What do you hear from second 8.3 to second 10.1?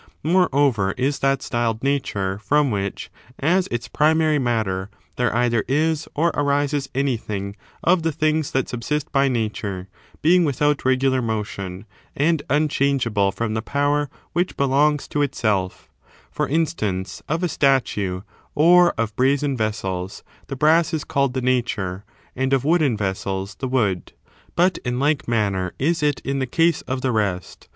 that subsist by Nature,